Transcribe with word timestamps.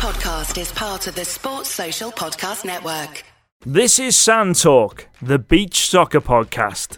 podcast 0.00 0.58
is 0.58 0.72
part 0.72 1.06
of 1.08 1.14
the 1.14 1.26
Sports 1.26 1.68
Social 1.68 2.10
Podcast 2.10 2.64
Network. 2.64 3.22
This 3.66 3.98
is 3.98 4.16
Sand 4.16 4.56
Talk, 4.56 5.06
the 5.20 5.38
beach 5.38 5.90
soccer 5.90 6.22
podcast. 6.22 6.96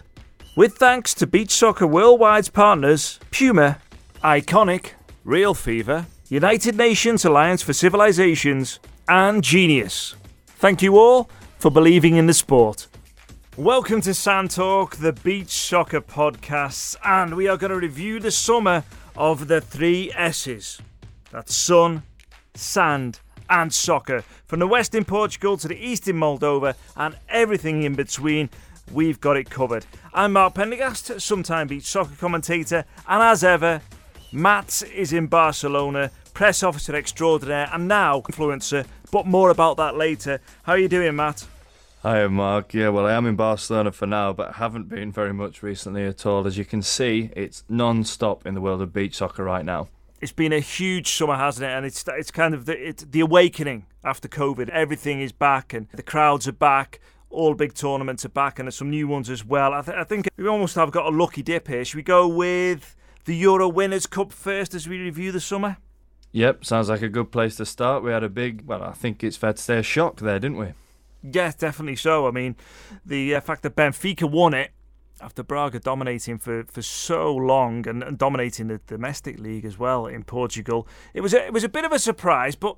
With 0.55 0.77
thanks 0.77 1.13
to 1.15 1.27
Beach 1.27 1.51
Soccer 1.51 1.85
Worldwide's 1.85 2.47
partners 2.47 3.19
Puma, 3.29 3.79
Iconic, 4.23 4.91
Real 5.25 5.53
Fever, 5.53 6.05
United 6.29 6.77
Nations 6.77 7.25
Alliance 7.25 7.61
for 7.61 7.73
Civilizations, 7.73 8.79
and 9.09 9.43
Genius. 9.43 10.15
Thank 10.45 10.81
you 10.81 10.97
all 10.97 11.29
for 11.59 11.69
believing 11.69 12.15
in 12.15 12.27
the 12.27 12.33
sport. 12.33 12.87
Welcome 13.57 13.99
to 13.99 14.13
Sand 14.13 14.51
Talk, 14.51 14.95
the 14.95 15.11
beach 15.11 15.51
soccer 15.51 15.99
podcast, 15.99 16.95
and 17.03 17.35
we 17.35 17.49
are 17.49 17.57
going 17.57 17.71
to 17.71 17.77
review 17.77 18.21
the 18.21 18.31
summer 18.31 18.85
of 19.17 19.49
the 19.49 19.59
three 19.59 20.09
S's. 20.15 20.79
That's 21.31 21.53
sun, 21.53 22.03
sand, 22.55 23.19
and 23.49 23.73
soccer. 23.73 24.23
From 24.45 24.59
the 24.59 24.67
west 24.67 24.95
in 24.95 25.05
Portugal 25.05 25.57
to 25.57 25.67
the 25.67 25.77
east 25.77 26.07
in 26.07 26.15
Moldova 26.15 26.75
and 26.95 27.17
everything 27.29 27.83
in 27.83 27.95
between, 27.95 28.49
we've 28.91 29.19
got 29.19 29.37
it 29.37 29.49
covered. 29.49 29.85
I'm 30.13 30.33
Mark 30.33 30.55
Pendergast, 30.55 31.19
sometime 31.21 31.67
beach 31.67 31.85
soccer 31.85 32.15
commentator, 32.15 32.85
and 33.07 33.21
as 33.21 33.43
ever, 33.43 33.81
Matt 34.31 34.83
is 34.93 35.13
in 35.13 35.27
Barcelona, 35.27 36.11
press 36.33 36.63
officer 36.63 36.95
extraordinaire, 36.95 37.69
and 37.71 37.87
now 37.87 38.21
influencer. 38.21 38.85
But 39.11 39.27
more 39.27 39.51
about 39.51 39.77
that 39.77 39.95
later. 39.95 40.39
How 40.63 40.73
are 40.73 40.77
you 40.79 40.87
doing, 40.87 41.15
Matt? 41.15 41.45
Hi, 42.01 42.27
Mark. 42.27 42.73
Yeah, 42.73 42.89
well, 42.89 43.05
I 43.05 43.13
am 43.13 43.25
in 43.27 43.35
Barcelona 43.35 43.91
for 43.91 44.07
now, 44.07 44.33
but 44.33 44.55
haven't 44.55 44.89
been 44.89 45.11
very 45.11 45.33
much 45.33 45.63
recently 45.63 46.03
at 46.05 46.25
all. 46.25 46.45
As 46.47 46.57
you 46.57 46.65
can 46.65 46.81
see, 46.81 47.29
it's 47.35 47.63
non-stop 47.69 48.45
in 48.45 48.55
the 48.55 48.61
world 48.61 48.81
of 48.81 48.91
beach 48.91 49.15
soccer 49.15 49.43
right 49.43 49.63
now. 49.63 49.87
It's 50.23 50.31
been 50.31 50.53
a 50.53 50.61
huge 50.61 51.11
summer, 51.11 51.35
hasn't 51.35 51.69
it? 51.69 51.75
And 51.75 51.85
it's 51.85 52.05
it's 52.07 52.31
kind 52.31 52.53
of 52.53 52.65
the 52.65 52.71
it's 52.77 53.03
the 53.03 53.19
awakening 53.19 53.87
after 54.05 54.29
COVID. 54.29 54.69
Everything 54.69 55.19
is 55.19 55.33
back, 55.33 55.73
and 55.73 55.89
the 55.93 56.01
crowds 56.01 56.47
are 56.47 56.53
back. 56.53 57.01
All 57.29 57.53
big 57.55 57.73
tournaments 57.73 58.23
are 58.23 58.29
back, 58.29 58.57
and 58.57 58.67
there's 58.67 58.77
some 58.77 58.89
new 58.89 59.05
ones 59.05 59.29
as 59.29 59.43
well. 59.43 59.73
I, 59.73 59.81
th- 59.81 59.97
I 59.97 60.05
think 60.05 60.29
we 60.37 60.47
almost 60.47 60.75
have 60.75 60.91
got 60.91 61.07
a 61.07 61.09
lucky 61.09 61.43
dip 61.43 61.67
here. 61.67 61.83
Should 61.83 61.97
we 61.97 62.03
go 62.03 62.25
with 62.25 62.95
the 63.25 63.35
Euro 63.35 63.67
Winners' 63.67 64.07
Cup 64.07 64.31
first 64.31 64.73
as 64.73 64.87
we 64.87 64.97
review 64.97 65.33
the 65.33 65.41
summer? 65.41 65.75
Yep, 66.31 66.63
sounds 66.63 66.87
like 66.87 67.01
a 67.01 67.09
good 67.09 67.29
place 67.29 67.57
to 67.57 67.65
start. 67.65 68.01
We 68.01 68.11
had 68.11 68.23
a 68.23 68.29
big, 68.29 68.65
well, 68.65 68.81
I 68.81 68.93
think 68.93 69.25
it's 69.25 69.35
fair 69.35 69.51
to 69.51 69.61
say 69.61 69.77
a 69.79 69.83
shock 69.83 70.21
there, 70.21 70.39
didn't 70.39 70.57
we? 70.57 70.67
Yes, 71.21 71.55
definitely 71.55 71.97
so. 71.97 72.29
I 72.29 72.31
mean, 72.31 72.55
the 73.05 73.35
uh, 73.35 73.41
fact 73.41 73.63
that 73.63 73.75
Benfica 73.75 74.31
won 74.31 74.53
it 74.53 74.71
after 75.23 75.41
Braga 75.41 75.79
dominating 75.79 76.37
for, 76.37 76.65
for 76.65 76.81
so 76.81 77.33
long 77.33 77.87
and, 77.87 78.03
and 78.03 78.17
dominating 78.17 78.67
the 78.67 78.79
domestic 78.87 79.39
league 79.39 79.65
as 79.65 79.79
well 79.79 80.05
in 80.05 80.23
Portugal, 80.23 80.87
it 81.13 81.21
was 81.21 81.33
a, 81.33 81.45
it 81.45 81.53
was 81.53 81.63
a 81.63 81.69
bit 81.69 81.85
of 81.85 81.91
a 81.91 81.99
surprise. 81.99 82.55
But 82.55 82.75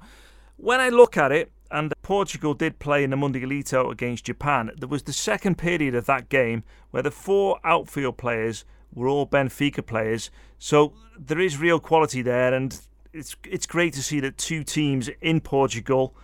when 0.57 0.79
I 0.79 0.89
look 0.89 1.17
at 1.17 1.31
it, 1.31 1.51
and 1.71 1.91
Portugal 2.03 2.53
did 2.53 2.77
play 2.77 3.03
in 3.03 3.09
the 3.09 3.15
Mundialito 3.15 3.91
against 3.91 4.25
Japan, 4.25 4.71
there 4.77 4.87
was 4.87 5.03
the 5.03 5.13
second 5.13 5.57
period 5.57 5.95
of 5.95 6.05
that 6.05 6.29
game 6.29 6.63
where 6.91 7.03
the 7.03 7.11
four 7.11 7.59
outfield 7.63 8.17
players 8.17 8.63
were 8.93 9.07
all 9.07 9.25
Benfica 9.25 9.85
players. 9.85 10.29
So 10.59 10.93
there 11.17 11.39
is 11.39 11.57
real 11.57 11.79
quality 11.79 12.21
there, 12.21 12.53
and 12.53 12.79
it's 13.13 13.35
it's 13.43 13.65
great 13.65 13.93
to 13.93 14.03
see 14.03 14.19
that 14.19 14.37
two 14.37 14.63
teams 14.63 15.09
in 15.21 15.41
Portugal 15.41 16.15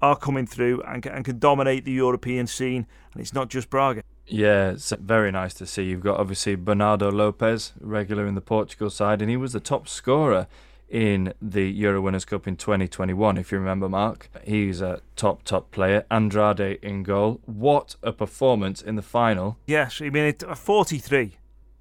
are 0.00 0.16
coming 0.16 0.46
through 0.46 0.82
and, 0.82 1.04
and 1.06 1.24
can 1.24 1.38
dominate 1.38 1.84
the 1.84 1.92
European 1.92 2.46
scene, 2.46 2.86
and 3.12 3.20
it's 3.20 3.34
not 3.34 3.48
just 3.48 3.68
Braga. 3.68 4.02
Yeah, 4.26 4.70
it's 4.70 4.90
very 4.92 5.30
nice 5.30 5.54
to 5.54 5.66
see. 5.66 5.84
You've 5.84 6.00
got 6.00 6.18
obviously 6.18 6.54
Bernardo 6.54 7.10
Lopes, 7.10 7.72
regular 7.80 8.26
in 8.26 8.34
the 8.34 8.40
Portugal 8.40 8.90
side, 8.90 9.20
and 9.20 9.30
he 9.30 9.36
was 9.36 9.52
the 9.52 9.60
top 9.60 9.86
scorer 9.86 10.46
in 10.88 11.32
the 11.42 11.64
Euro 11.72 12.00
Winners' 12.00 12.24
Cup 12.24 12.46
in 12.46 12.56
2021, 12.56 13.36
if 13.36 13.50
you 13.50 13.58
remember, 13.58 13.88
Mark. 13.88 14.28
He's 14.44 14.80
a 14.80 15.00
top, 15.16 15.42
top 15.42 15.70
player. 15.70 16.04
Andrade 16.10 16.78
in 16.82 17.02
goal. 17.02 17.40
What 17.46 17.96
a 18.02 18.12
performance 18.12 18.80
in 18.80 18.96
the 18.96 19.02
final. 19.02 19.58
Yes, 19.66 20.00
I 20.00 20.10
mean, 20.10 20.24
it, 20.24 20.42
43 20.42 21.36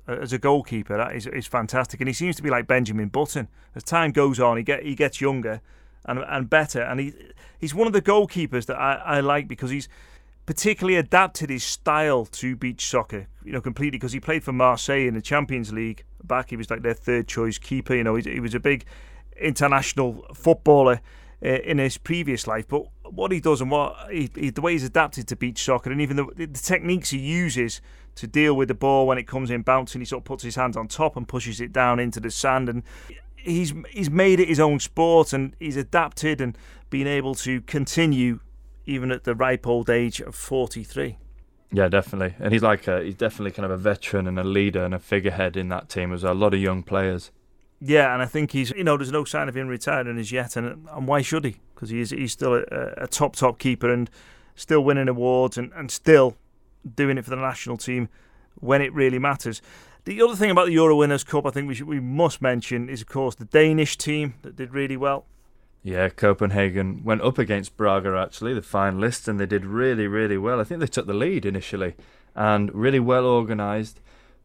uh, 0.08 0.14
as 0.14 0.34
a 0.34 0.38
goalkeeper, 0.38 0.98
that 0.98 1.16
is, 1.16 1.28
is 1.28 1.48
fantastic. 1.48 2.02
And 2.02 2.08
he 2.08 2.14
seems 2.14 2.36
to 2.38 2.44
be 2.44 2.50
like 2.50 2.68
Benjamin 2.68 3.10
Button. 3.10 3.48
As 3.76 3.84
time 3.84 4.12
goes 4.12 4.40
on, 4.40 4.58
he 4.58 4.64
get 4.64 4.84
he 4.84 4.96
gets 4.96 5.22
younger 5.22 5.62
and 6.06 6.20
and 6.28 6.50
better. 6.50 6.82
And 6.82 7.00
he 7.00 7.14
he's 7.58 7.74
one 7.74 7.88
of 7.88 7.94
the 7.94 8.02
goalkeepers 8.02 8.66
that 8.66 8.78
I, 8.78 8.96
I 8.96 9.20
like 9.20 9.48
because 9.48 9.70
he's 9.70 9.88
particularly 10.46 10.98
adapted 10.98 11.50
his 11.50 11.64
style 11.64 12.26
to 12.26 12.56
beach 12.56 12.86
soccer, 12.86 13.28
you 13.44 13.52
know, 13.52 13.62
completely 13.62 13.98
because 13.98 14.12
he 14.12 14.20
played 14.20 14.44
for 14.44 14.52
Marseille 14.52 15.08
in 15.08 15.14
the 15.14 15.22
Champions 15.22 15.72
League. 15.72 16.04
Back, 16.24 16.50
he 16.50 16.58
was 16.58 16.70
like 16.70 16.82
their 16.82 16.94
third 16.94 17.28
choice 17.28 17.58
keeper. 17.58 17.96
You 17.96 18.04
know, 18.04 18.16
he, 18.16 18.30
he 18.30 18.40
was 18.40 18.54
a 18.54 18.60
big 18.60 18.86
international 19.40 20.26
footballer 20.34 21.02
uh, 21.44 21.50
in 21.50 21.78
his 21.78 21.98
previous 21.98 22.48
life. 22.48 22.68
But 22.68 22.84
what 23.04 23.32
he 23.32 23.40
does 23.40 23.62
and 23.62 23.72
what 23.72 23.96
he, 24.12 24.30
he, 24.36 24.50
the 24.50 24.62
way 24.62 24.74
he's 24.74 24.84
adapted 24.84 25.28
to 25.28 25.36
beach 25.36 25.64
soccer 25.64 25.92
and 25.92 26.02
even 26.02 26.18
the, 26.18 26.26
the 26.36 26.48
techniques 26.48 27.10
he 27.10 27.20
uses 27.20 27.82
to 28.16 28.28
deal 28.28 28.54
with 28.54 28.68
the 28.68 28.74
ball 28.74 29.08
when 29.08 29.18
it 29.18 29.28
comes 29.28 29.50
in 29.50 29.62
bouncing, 29.62 30.02
he 30.02 30.06
sort 30.06 30.22
of 30.22 30.26
puts 30.26 30.44
his 30.44 30.56
hands 30.56 30.78
on 30.78 30.88
top 30.88 31.16
and 31.16 31.28
pushes 31.28 31.60
it 31.60 31.74
down 31.74 32.00
into 32.00 32.20
the 32.20 32.32
sand 32.32 32.70
and 32.70 32.84
he's 33.36 33.74
he's 33.90 34.10
made 34.10 34.40
it 34.40 34.48
his 34.48 34.60
own 34.60 34.80
sport 34.80 35.34
and 35.34 35.56
he's 35.60 35.76
adapted 35.76 36.40
and 36.40 36.58
been 36.90 37.08
able 37.08 37.36
to 37.36 37.62
continue 37.62 38.40
even 38.86 39.12
at 39.12 39.24
the 39.24 39.36
ripe 39.36 39.68
old 39.68 39.90
age 39.90 40.20
of 40.20 40.36
43. 40.36 41.18
Yeah, 41.72 41.88
definitely. 41.88 42.36
And 42.40 42.54
he's 42.54 42.62
like 42.62 42.88
a, 42.88 43.02
he's 43.02 43.16
definitely 43.16 43.52
kind 43.52 43.66
of 43.66 43.72
a 43.72 43.78
veteran 43.78 44.28
and 44.28 44.38
a 44.38 44.44
leader 44.44 44.86
and 44.86 44.94
a 44.94 45.00
figurehead 45.00 45.58
in 45.58 45.70
that 45.70 45.90
team 45.90 46.14
as 46.14 46.24
well. 46.24 46.34
A 46.34 46.36
lot 46.36 46.54
of 46.54 46.60
young 46.60 46.84
players. 46.84 47.32
Yeah, 47.86 48.14
and 48.14 48.22
I 48.22 48.26
think 48.26 48.52
he's 48.52 48.72
you 48.72 48.84
know 48.84 48.96
there's 48.96 49.12
no 49.12 49.26
sign 49.26 49.50
of 49.50 49.58
him 49.58 49.68
retiring 49.68 50.18
as 50.18 50.32
yet, 50.32 50.56
and 50.56 50.88
and 50.88 51.08
why 51.08 51.22
should 51.22 51.44
he? 51.44 51.58
Because 51.76 51.90
he's 51.90 52.12
he's 52.12 52.32
still 52.32 52.54
a, 52.54 52.64
a, 52.96 53.08
top 53.08 53.36
top 53.36 53.60
keeper 53.60 53.92
and 53.92 54.10
still 54.56 54.82
winning 54.82 55.10
awards 55.10 55.58
and, 55.58 55.72
and 55.74 55.92
still 55.92 56.38
doing 56.96 57.18
it 57.18 57.26
for 57.26 57.32
the 57.32 57.36
national 57.36 57.76
team 57.76 58.08
when 58.56 58.82
it 58.82 58.94
really 58.94 59.20
matters. 59.20 59.62
The 60.06 60.22
other 60.22 60.36
thing 60.36 60.52
about 60.52 60.68
the 60.68 60.74
Euro 60.74 60.96
Winners' 60.96 61.24
Cup, 61.24 61.46
I 61.46 61.50
think 61.50 61.68
we 61.68 61.76
should, 61.76 61.88
we 61.88 62.00
must 62.00 62.42
mention, 62.42 62.88
is 62.88 63.02
of 63.02 63.08
course 63.08 63.36
the 63.36 63.46
Danish 63.46 63.98
team 63.98 64.36
that 64.44 64.56
did 64.56 64.74
really 64.74 64.98
well. 64.98 65.26
Yeah, 65.84 66.08
Copenhagen 66.08 67.04
went 67.04 67.22
up 67.22 67.38
against 67.38 67.76
Braga 67.76 68.18
actually, 68.18 68.54
the 68.54 68.62
finalists, 68.62 69.28
and 69.28 69.38
they 69.40 69.46
did 69.46 69.66
really, 69.66 70.08
really 70.08 70.38
well. 70.38 70.62
I 70.62 70.64
think 70.64 70.80
they 70.80 70.88
took 70.88 71.08
the 71.08 71.14
lead 71.14 71.46
initially 71.46 71.96
and 72.36 72.74
really 72.74 73.02
well 73.02 73.26
organised. 73.26 74.00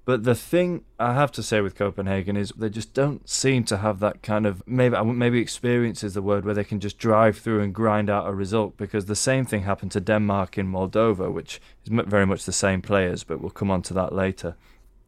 But 0.04 0.24
the 0.24 0.34
thing 0.34 0.84
I 0.98 1.12
have 1.12 1.30
to 1.32 1.42
say 1.42 1.60
with 1.60 1.74
Copenhagen 1.74 2.34
is 2.34 2.50
they 2.56 2.70
just 2.70 2.94
don't 2.94 3.28
seem 3.28 3.64
to 3.64 3.76
have 3.76 4.00
that 4.00 4.22
kind 4.22 4.46
of 4.46 4.66
maybe 4.66 4.96
maybe 5.04 5.38
experience 5.38 6.02
is 6.02 6.14
the 6.14 6.22
word 6.22 6.46
where 6.46 6.54
they 6.54 6.64
can 6.64 6.80
just 6.80 6.96
drive 6.98 7.36
through 7.36 7.60
and 7.60 7.74
grind 7.74 8.08
out 8.08 8.26
a 8.26 8.32
result 8.32 8.78
because 8.78 9.04
the 9.04 9.14
same 9.14 9.44
thing 9.44 9.64
happened 9.64 9.92
to 9.92 10.00
Denmark 10.00 10.56
in 10.56 10.66
Moldova, 10.66 11.30
which 11.30 11.60
is 11.84 11.92
very 12.06 12.24
much 12.24 12.44
the 12.46 12.52
same 12.52 12.80
players, 12.80 13.22
but 13.22 13.42
we'll 13.42 13.50
come 13.50 13.70
on 13.70 13.82
to 13.82 13.94
that 13.94 14.14
later. 14.14 14.56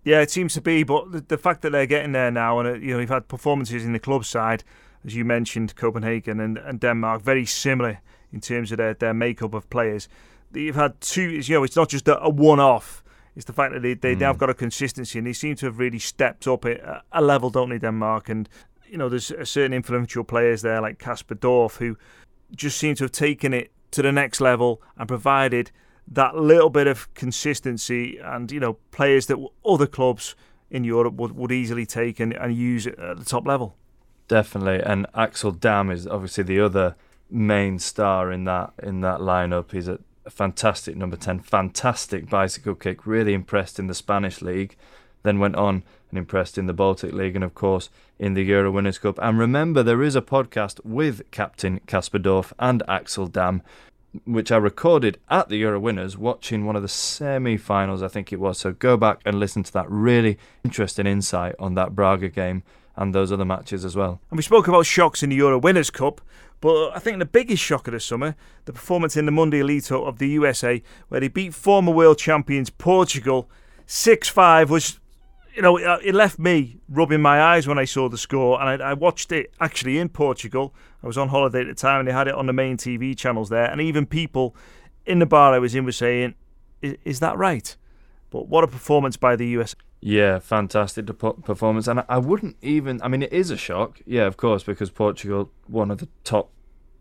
Yeah, 0.04 0.20
it 0.20 0.30
seems 0.30 0.52
to 0.54 0.60
be, 0.60 0.82
but 0.82 1.12
the, 1.12 1.20
the 1.22 1.38
fact 1.38 1.62
that 1.62 1.70
they're 1.70 1.86
getting 1.86 2.12
there 2.12 2.30
now, 2.30 2.58
and 2.58 2.68
uh, 2.68 2.74
you 2.74 2.92
know, 2.92 2.98
we've 2.98 3.08
had 3.08 3.26
performances 3.26 3.84
in 3.86 3.94
the 3.94 3.98
club 3.98 4.26
side, 4.26 4.64
as 5.04 5.14
you 5.14 5.24
mentioned, 5.24 5.76
Copenhagen 5.76 6.40
and, 6.40 6.58
and 6.58 6.80
Denmark, 6.80 7.22
very 7.22 7.46
similar 7.46 8.00
in 8.32 8.40
terms 8.40 8.70
of 8.72 8.78
their, 8.78 8.94
their 8.94 9.14
makeup 9.14 9.54
of 9.54 9.68
players. 9.70 10.08
You've 10.52 10.76
had 10.76 11.00
two, 11.00 11.30
you 11.30 11.54
know, 11.54 11.64
it's 11.64 11.76
not 11.76 11.88
just 11.88 12.08
a, 12.08 12.20
a 12.20 12.28
one-off. 12.28 13.02
It's 13.36 13.44
the 13.44 13.52
fact 13.52 13.72
that 13.74 13.80
they, 13.82 13.94
they 13.94 14.14
mm. 14.14 14.20
now 14.20 14.26
have 14.28 14.38
got 14.38 14.50
a 14.50 14.54
consistency 14.54 15.18
and 15.18 15.26
they 15.26 15.32
seem 15.32 15.54
to 15.56 15.66
have 15.66 15.78
really 15.78 15.98
stepped 15.98 16.46
up 16.46 16.64
a, 16.64 17.02
a 17.12 17.22
level, 17.22 17.50
don't 17.50 17.70
they, 17.70 17.78
Denmark? 17.78 18.28
And, 18.28 18.48
you 18.88 18.98
know, 18.98 19.08
there's 19.08 19.30
a 19.30 19.46
certain 19.46 19.72
influential 19.72 20.24
players 20.24 20.62
there 20.62 20.80
like 20.80 20.98
Kasper 20.98 21.34
Dorf 21.34 21.76
who 21.76 21.96
just 22.54 22.78
seem 22.78 22.96
to 22.96 23.04
have 23.04 23.12
taken 23.12 23.54
it 23.54 23.70
to 23.92 24.02
the 24.02 24.12
next 24.12 24.40
level 24.40 24.82
and 24.96 25.08
provided– 25.08 25.70
that 26.10 26.36
little 26.36 26.70
bit 26.70 26.86
of 26.86 27.12
consistency 27.14 28.18
and 28.18 28.50
you 28.50 28.60
know 28.60 28.74
players 28.90 29.26
that 29.26 29.38
other 29.64 29.86
clubs 29.86 30.34
in 30.70 30.84
Europe 30.84 31.14
would, 31.14 31.32
would 31.32 31.52
easily 31.52 31.86
take 31.86 32.20
and, 32.20 32.32
and 32.34 32.54
use 32.54 32.86
at 32.86 33.18
the 33.18 33.24
top 33.24 33.46
level. 33.46 33.76
Definitely, 34.30 34.80
and 34.80 35.08
Axel 35.12 35.50
Dam 35.50 35.90
is 35.90 36.06
obviously 36.06 36.44
the 36.44 36.60
other 36.60 36.94
main 37.28 37.80
star 37.80 38.30
in 38.30 38.44
that 38.44 38.72
in 38.80 39.00
that 39.00 39.18
lineup. 39.18 39.72
He's 39.72 39.88
a, 39.88 39.98
fantastic 40.28 40.94
number 40.94 41.16
ten, 41.16 41.40
fantastic 41.40 42.30
bicycle 42.30 42.76
kick. 42.76 43.08
Really 43.08 43.34
impressed 43.34 43.80
in 43.80 43.88
the 43.88 43.94
Spanish 43.94 44.40
league, 44.40 44.76
then 45.24 45.40
went 45.40 45.56
on 45.56 45.82
and 46.10 46.16
impressed 46.16 46.58
in 46.58 46.66
the 46.66 46.72
Baltic 46.72 47.12
League 47.12 47.34
and 47.34 47.42
of 47.42 47.56
course 47.56 47.90
in 48.20 48.34
the 48.34 48.44
Euro 48.44 48.70
Winners' 48.70 48.98
Cup. 48.98 49.18
And 49.20 49.36
remember, 49.36 49.82
there 49.82 50.00
is 50.00 50.14
a 50.14 50.22
podcast 50.22 50.78
with 50.84 51.28
Captain 51.32 51.80
Kasper 51.88 52.20
Dorf 52.20 52.52
and 52.60 52.84
Axel 52.86 53.26
Dam 53.26 53.62
which 54.24 54.52
I 54.52 54.56
recorded 54.58 55.18
at 55.28 55.48
the 55.48 55.56
Euro 55.56 55.80
Winners 55.80 56.16
watching 56.16 56.66
one 56.66 56.76
of 56.76 56.82
the 56.82 56.88
semi 56.88 57.56
finals, 57.56 58.00
I 58.00 58.08
think 58.08 58.32
it 58.32 58.38
was. 58.38 58.58
So 58.58 58.72
go 58.72 58.96
back 58.96 59.20
and 59.24 59.40
listen 59.40 59.64
to 59.64 59.72
that 59.72 59.90
really 59.90 60.38
interesting 60.62 61.08
insight 61.08 61.56
on 61.58 61.74
that 61.74 61.96
Braga 61.96 62.28
game 62.28 62.62
and 63.00 63.14
those 63.14 63.32
other 63.32 63.46
matches 63.46 63.84
as 63.84 63.96
well. 63.96 64.20
And 64.30 64.36
we 64.36 64.42
spoke 64.42 64.68
about 64.68 64.84
shocks 64.84 65.22
in 65.22 65.30
the 65.30 65.36
Euro 65.36 65.58
Winners' 65.58 65.90
Cup, 65.90 66.20
but 66.60 66.90
I 66.94 66.98
think 66.98 67.18
the 67.18 67.24
biggest 67.24 67.62
shock 67.62 67.88
of 67.88 67.92
the 67.92 68.00
summer, 68.00 68.36
the 68.66 68.74
performance 68.74 69.16
in 69.16 69.24
the 69.24 69.32
Mundialito 69.32 70.06
of 70.06 70.18
the 70.18 70.28
USA, 70.28 70.82
where 71.08 71.18
they 71.18 71.28
beat 71.28 71.54
former 71.54 71.92
world 71.92 72.18
champions 72.18 72.68
Portugal 72.68 73.50
6 73.86 74.28
5, 74.28 74.70
was 74.70 75.00
you 75.56 75.62
know, 75.62 75.78
it, 75.78 76.00
it 76.04 76.14
left 76.14 76.38
me 76.38 76.76
rubbing 76.90 77.22
my 77.22 77.42
eyes 77.42 77.66
when 77.66 77.78
I 77.78 77.86
saw 77.86 78.10
the 78.10 78.18
score, 78.18 78.60
and 78.60 78.82
I, 78.82 78.90
I 78.90 78.92
watched 78.92 79.32
it 79.32 79.50
actually 79.58 79.96
in 79.96 80.10
Portugal. 80.10 80.74
I 81.02 81.06
was 81.06 81.16
on 81.16 81.28
holiday 81.28 81.62
at 81.62 81.68
the 81.68 81.74
time, 81.74 82.00
and 82.00 82.08
they 82.08 82.12
had 82.12 82.28
it 82.28 82.34
on 82.34 82.44
the 82.44 82.52
main 82.52 82.76
TV 82.76 83.16
channels 83.16 83.48
there, 83.48 83.64
and 83.64 83.80
even 83.80 84.04
people 84.04 84.54
in 85.06 85.20
the 85.20 85.26
bar 85.26 85.54
I 85.54 85.58
was 85.58 85.74
in 85.74 85.86
were 85.86 85.92
saying, 85.92 86.34
"Is, 86.82 86.96
is 87.04 87.20
that 87.20 87.38
right?" 87.38 87.74
But 88.28 88.48
what 88.48 88.62
a 88.62 88.68
performance 88.68 89.16
by 89.16 89.36
the 89.36 89.46
US! 89.58 89.74
Yeah, 90.00 90.38
fantastic 90.38 91.06
performance, 91.18 91.86
and 91.86 92.02
I 92.08 92.16
wouldn't 92.16 92.56
even. 92.62 93.02
I 93.02 93.08
mean, 93.08 93.22
it 93.22 93.32
is 93.32 93.50
a 93.50 93.56
shock, 93.56 94.00
yeah, 94.06 94.26
of 94.26 94.38
course, 94.38 94.62
because 94.62 94.90
Portugal, 94.90 95.50
one 95.66 95.90
of 95.90 95.98
the 95.98 96.08
top 96.24 96.50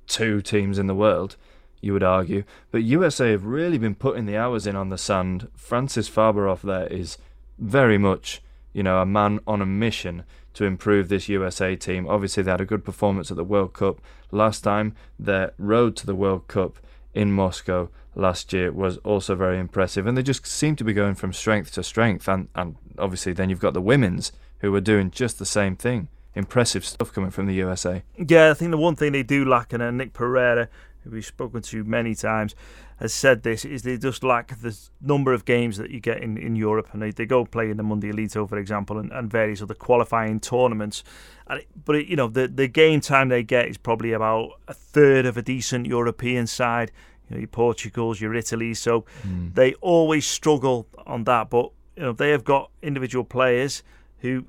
two 0.05 0.41
teams 0.41 0.77
in 0.77 0.87
the 0.87 0.95
world, 0.95 1.37
you 1.79 1.93
would 1.93 2.03
argue. 2.03 2.43
But 2.71 2.83
USA 2.83 3.31
have 3.31 3.45
really 3.45 3.77
been 3.77 3.95
putting 3.95 4.25
the 4.25 4.35
hours 4.35 4.67
in 4.67 4.75
on 4.75 4.89
the 4.89 4.97
sand. 4.97 5.47
Francis 5.55 6.09
Farberoff 6.09 6.61
there 6.61 6.87
is 6.87 7.17
very 7.57 7.97
much, 7.97 8.41
you 8.73 8.83
know, 8.83 9.01
a 9.01 9.05
man 9.05 9.39
on 9.47 9.61
a 9.61 9.65
mission 9.65 10.23
to 10.55 10.65
improve 10.65 11.07
this 11.07 11.29
USA 11.29 11.77
team. 11.77 12.05
Obviously, 12.05 12.43
they 12.43 12.51
had 12.51 12.59
a 12.59 12.65
good 12.65 12.83
performance 12.83 13.31
at 13.31 13.37
the 13.37 13.45
World 13.45 13.71
Cup 13.71 14.01
last 14.29 14.61
time. 14.61 14.93
Their 15.17 15.53
road 15.57 15.95
to 15.97 16.05
the 16.05 16.15
World 16.15 16.49
Cup 16.49 16.79
in 17.13 17.31
Moscow 17.31 17.89
last 18.15 18.53
year 18.53 18.71
was 18.71 18.97
also 18.97 19.35
very 19.35 19.59
impressive, 19.59 20.05
and 20.05 20.17
they 20.17 20.23
just 20.23 20.45
seem 20.45 20.75
to 20.75 20.83
be 20.83 20.93
going 20.93 21.15
from 21.15 21.33
strength 21.33 21.73
to 21.73 21.83
strength. 21.83 22.27
And, 22.27 22.47
and 22.55 22.75
obviously, 22.97 23.33
then 23.33 23.49
you've 23.49 23.59
got 23.59 23.73
the 23.73 23.81
women's 23.81 24.31
who 24.59 24.73
are 24.75 24.81
doing 24.81 25.11
just 25.11 25.39
the 25.39 25.45
same 25.45 25.75
thing. 25.75 26.09
Impressive 26.35 26.85
stuff 26.85 27.11
coming 27.11 27.31
from 27.31 27.47
the 27.47 27.55
USA. 27.55 28.03
Yeah, 28.17 28.51
I 28.51 28.53
think 28.53 28.71
the 28.71 28.77
one 28.77 28.95
thing 28.95 29.11
they 29.11 29.23
do 29.23 29.45
lack, 29.45 29.73
and 29.73 29.81
uh, 29.81 29.91
Nick 29.91 30.13
Perera, 30.13 30.67
we've 31.05 31.25
spoken 31.25 31.61
to 31.61 31.83
many 31.83 32.15
times, 32.15 32.55
has 32.97 33.13
said 33.13 33.43
this 33.43 33.65
is 33.65 33.83
they 33.83 33.97
just 33.97 34.23
lack 34.23 34.59
the 34.59 34.77
number 35.01 35.33
of 35.33 35.45
games 35.45 35.77
that 35.77 35.91
you 35.91 35.99
get 35.99 36.21
in, 36.21 36.37
in 36.37 36.55
Europe, 36.55 36.89
and 36.91 37.01
they, 37.01 37.11
they 37.11 37.25
go 37.25 37.45
play 37.45 37.69
in 37.69 37.77
the 37.77 37.83
Mundialito, 37.83 38.47
for 38.47 38.57
example, 38.57 38.97
and, 38.97 39.11
and 39.11 39.31
various 39.31 39.61
other 39.61 39.73
qualifying 39.73 40.39
tournaments. 40.39 41.03
And 41.47 41.59
it, 41.59 41.67
but 41.85 41.95
it, 41.95 42.07
you 42.07 42.15
know 42.15 42.27
the 42.27 42.47
the 42.47 42.67
game 42.67 43.01
time 43.01 43.29
they 43.29 43.43
get 43.43 43.67
is 43.67 43.77
probably 43.77 44.13
about 44.13 44.59
a 44.67 44.73
third 44.73 45.25
of 45.25 45.37
a 45.37 45.41
decent 45.41 45.85
European 45.85 46.47
side. 46.47 46.91
You 47.29 47.35
know, 47.35 47.39
your 47.39 47.47
Portugals, 47.47 48.19
your 48.19 48.33
Italy, 48.33 48.73
so 48.73 49.05
mm. 49.25 49.53
they 49.53 49.75
always 49.75 50.25
struggle 50.25 50.87
on 51.05 51.23
that. 51.25 51.49
But 51.49 51.71
you 51.95 52.03
know 52.03 52.13
they 52.13 52.31
have 52.31 52.43
got 52.43 52.71
individual 52.81 53.23
players 53.23 53.83
who 54.19 54.45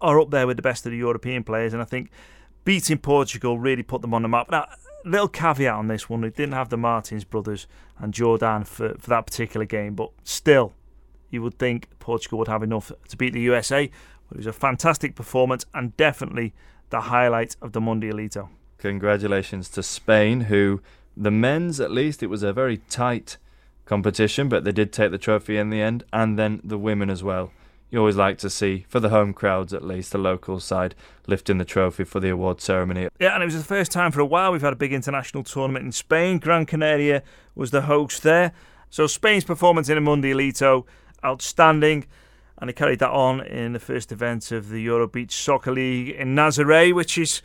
are 0.00 0.20
up 0.20 0.30
there 0.30 0.46
with 0.46 0.56
the 0.56 0.62
best 0.62 0.86
of 0.86 0.92
the 0.92 0.98
European 0.98 1.42
players, 1.42 1.72
and 1.72 1.82
I 1.82 1.84
think 1.84 2.10
beating 2.64 2.98
Portugal 2.98 3.58
really 3.58 3.82
put 3.82 4.02
them 4.02 4.14
on 4.14 4.22
the 4.22 4.28
map. 4.28 4.50
Now, 4.50 4.66
little 5.04 5.28
caveat 5.28 5.74
on 5.74 5.88
this 5.88 6.08
one: 6.08 6.20
they 6.22 6.30
didn't 6.30 6.54
have 6.54 6.68
the 6.68 6.76
Martins 6.76 7.24
brothers 7.24 7.66
and 7.98 8.12
Jordan 8.14 8.64
for, 8.64 8.94
for 8.98 9.10
that 9.10 9.26
particular 9.26 9.66
game, 9.66 9.94
but 9.94 10.10
still, 10.24 10.74
you 11.30 11.42
would 11.42 11.58
think 11.58 11.88
Portugal 11.98 12.38
would 12.38 12.48
have 12.48 12.62
enough 12.62 12.92
to 13.08 13.16
beat 13.16 13.32
the 13.32 13.40
USA. 13.40 13.90
But 14.28 14.36
it 14.36 14.38
was 14.38 14.46
a 14.46 14.52
fantastic 14.52 15.14
performance 15.14 15.64
and 15.72 15.96
definitely 15.96 16.54
the 16.90 17.02
highlight 17.02 17.56
of 17.62 17.72
the 17.72 17.80
Mundialito. 17.80 18.48
Congratulations 18.78 19.68
to 19.70 19.82
Spain, 19.82 20.42
who 20.42 20.80
the 21.16 21.30
men's 21.30 21.80
at 21.80 21.90
least 21.90 22.22
it 22.22 22.28
was 22.28 22.42
a 22.42 22.52
very 22.52 22.78
tight 22.88 23.38
competition, 23.86 24.48
but 24.48 24.64
they 24.64 24.72
did 24.72 24.92
take 24.92 25.10
the 25.10 25.18
trophy 25.18 25.56
in 25.56 25.70
the 25.70 25.80
end, 25.80 26.04
and 26.12 26.38
then 26.38 26.60
the 26.62 26.78
women 26.78 27.10
as 27.10 27.22
well 27.22 27.50
you 27.90 27.98
always 27.98 28.16
like 28.16 28.38
to 28.38 28.50
see, 28.50 28.84
for 28.88 29.00
the 29.00 29.08
home 29.08 29.32
crowds 29.32 29.72
at 29.72 29.84
least, 29.84 30.12
the 30.12 30.18
local 30.18 30.60
side 30.60 30.94
lifting 31.26 31.58
the 31.58 31.64
trophy 31.64 32.04
for 32.04 32.20
the 32.20 32.28
award 32.28 32.60
ceremony. 32.60 33.08
Yeah, 33.18 33.34
and 33.34 33.42
it 33.42 33.46
was 33.46 33.56
the 33.56 33.62
first 33.62 33.92
time 33.92 34.12
for 34.12 34.20
a 34.20 34.26
while 34.26 34.52
we've 34.52 34.60
had 34.60 34.72
a 34.72 34.76
big 34.76 34.92
international 34.92 35.42
tournament 35.42 35.84
in 35.84 35.92
Spain. 35.92 36.38
Gran 36.38 36.66
Canaria 36.66 37.22
was 37.54 37.70
the 37.70 37.82
host 37.82 38.22
there. 38.22 38.52
So 38.90 39.06
Spain's 39.06 39.44
performance 39.44 39.88
in 39.88 40.02
the 40.02 40.10
Mundialito, 40.10 40.84
outstanding. 41.24 42.06
And 42.58 42.68
they 42.68 42.72
carried 42.72 42.98
that 42.98 43.10
on 43.10 43.40
in 43.42 43.72
the 43.72 43.78
first 43.78 44.10
event 44.10 44.50
of 44.50 44.68
the 44.68 44.80
Euro 44.82 45.06
Beach 45.06 45.32
Soccer 45.32 45.72
League 45.72 46.10
in 46.10 46.34
Nazaré, 46.34 46.92
which 46.92 47.16
is 47.16 47.40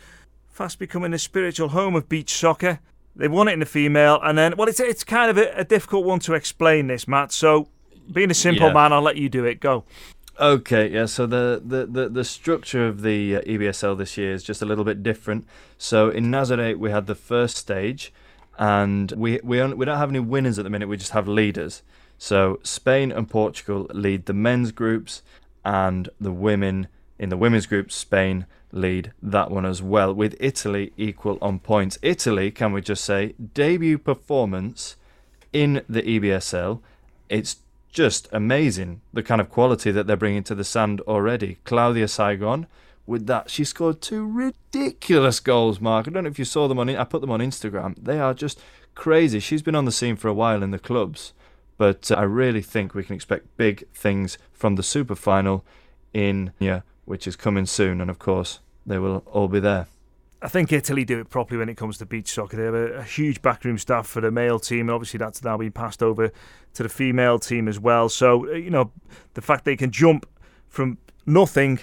fast 0.49 0.79
becoming 0.79 1.11
the 1.11 1.19
spiritual 1.19 1.69
home 1.69 1.95
of 1.95 2.09
beach 2.09 2.33
soccer. 2.33 2.79
They 3.15 3.27
won 3.27 3.47
it 3.47 3.53
in 3.53 3.59
the 3.59 3.65
female, 3.65 4.19
and 4.23 4.37
then, 4.37 4.55
well, 4.57 4.67
it's, 4.67 4.79
it's 4.79 5.03
kind 5.03 5.29
of 5.29 5.37
a, 5.37 5.51
a 5.55 5.63
difficult 5.63 6.03
one 6.03 6.19
to 6.21 6.33
explain 6.33 6.87
this, 6.87 7.07
Matt. 7.07 7.31
So, 7.31 7.67
being 8.11 8.31
a 8.31 8.33
simple 8.35 8.67
yeah. 8.67 8.73
man, 8.73 8.91
I'll 8.91 9.03
let 9.03 9.17
you 9.17 9.29
do 9.29 9.45
it. 9.45 9.59
Go. 9.59 9.83
Okay, 10.39 10.89
yeah. 10.89 11.05
So 11.05 11.27
the, 11.27 11.61
the, 11.63 11.85
the, 11.85 12.09
the 12.09 12.23
structure 12.23 12.87
of 12.87 13.01
the 13.01 13.37
uh, 13.37 13.41
EBSL 13.41 13.97
this 13.97 14.17
year 14.17 14.33
is 14.33 14.43
just 14.43 14.61
a 14.61 14.65
little 14.65 14.83
bit 14.83 15.03
different. 15.03 15.45
So 15.77 16.09
in 16.09 16.25
Nazaré 16.25 16.75
we 16.75 16.89
had 16.89 17.05
the 17.05 17.15
first 17.15 17.55
stage, 17.55 18.11
and 18.57 19.11
we 19.13 19.39
we 19.43 19.61
only, 19.61 19.75
we 19.75 19.85
don't 19.85 19.97
have 19.97 20.09
any 20.09 20.19
winners 20.19 20.57
at 20.57 20.63
the 20.63 20.69
minute. 20.69 20.87
We 20.87 20.97
just 20.97 21.11
have 21.11 21.27
leaders. 21.27 21.83
So 22.17 22.59
Spain 22.63 23.11
and 23.11 23.29
Portugal 23.29 23.87
lead 23.93 24.25
the 24.25 24.33
men's 24.33 24.71
groups, 24.71 25.21
and 25.63 26.09
the 26.19 26.31
women 26.31 26.87
in 27.19 27.29
the 27.29 27.37
women's 27.37 27.67
group, 27.67 27.91
Spain 27.91 28.45
lead 28.71 29.13
that 29.21 29.51
one 29.51 29.65
as 29.65 29.81
well, 29.81 30.13
with 30.13 30.35
Italy 30.39 30.93
equal 30.97 31.37
on 31.41 31.59
points. 31.59 31.99
Italy, 32.01 32.49
can 32.49 32.73
we 32.73 32.81
just 32.81 33.05
say, 33.05 33.33
debut 33.53 33.97
performance 33.97 34.95
in 35.53 35.83
the 35.87 36.01
EBSL. 36.01 36.79
It's 37.29 37.57
just 37.93 38.27
amazing 38.31 39.01
the 39.13 39.23
kind 39.23 39.39
of 39.39 39.49
quality 39.49 39.91
that 39.91 40.07
they're 40.07 40.17
bringing 40.17 40.43
to 40.43 40.55
the 40.55 40.63
sand 40.63 40.99
already. 41.01 41.59
Claudia 41.63 42.07
Saigon, 42.07 42.67
with 43.05 43.27
that, 43.27 43.49
she 43.49 43.63
scored 43.63 44.01
two 44.01 44.29
ridiculous 44.29 45.39
goals, 45.39 45.79
Mark. 45.79 46.07
I 46.07 46.11
don't 46.11 46.23
know 46.23 46.29
if 46.29 46.39
you 46.39 46.45
saw 46.45 46.67
them 46.67 46.79
on, 46.79 46.89
I 46.89 47.03
put 47.03 47.21
them 47.21 47.31
on 47.31 47.39
Instagram. 47.39 47.95
They 48.01 48.19
are 48.19 48.33
just 48.33 48.59
crazy. 48.95 49.39
She's 49.39 49.61
been 49.61 49.75
on 49.75 49.85
the 49.85 49.91
scene 49.91 50.15
for 50.15 50.27
a 50.27 50.33
while 50.33 50.63
in 50.63 50.71
the 50.71 50.79
clubs, 50.79 51.33
but 51.77 52.11
uh, 52.11 52.15
I 52.15 52.23
really 52.23 52.61
think 52.61 52.93
we 52.93 53.03
can 53.03 53.15
expect 53.15 53.57
big 53.57 53.87
things 53.93 54.37
from 54.51 54.75
the 54.75 54.83
super 54.83 55.15
final 55.15 55.63
in 56.13 56.51
yeah, 56.59 56.81
which 57.05 57.27
is 57.27 57.35
coming 57.35 57.65
soon, 57.65 58.01
and 58.01 58.09
of 58.09 58.19
course, 58.19 58.59
they 58.85 58.97
will 58.97 59.23
all 59.27 59.47
be 59.47 59.59
there. 59.59 59.87
I 60.43 60.49
think 60.49 60.73
Italy 60.73 61.05
do 61.05 61.21
it 61.21 61.29
properly 61.29 61.57
when 61.57 61.69
it 61.69 61.77
comes 61.77 61.97
to 61.99 62.05
beach 62.05 62.33
soccer. 62.33 62.57
They 62.57 62.65
have 62.65 62.73
a, 62.73 62.99
a, 62.99 63.03
huge 63.03 63.41
backroom 63.41 63.77
staff 63.77 64.05
for 64.05 64.19
the 64.19 64.29
male 64.29 64.59
team, 64.59 64.81
and 64.81 64.91
obviously 64.91 65.17
that's 65.17 65.41
now 65.41 65.57
been 65.57 65.71
passed 65.71 66.03
over 66.03 66.33
to 66.73 66.83
the 66.83 66.89
female 66.89 67.39
team 67.39 67.69
as 67.69 67.79
well. 67.79 68.09
So, 68.09 68.49
uh, 68.49 68.51
you 68.51 68.69
know, 68.69 68.91
the 69.35 69.41
fact 69.41 69.63
they 69.63 69.77
can 69.77 69.89
jump 69.89 70.27
from 70.67 70.97
nothing 71.25 71.79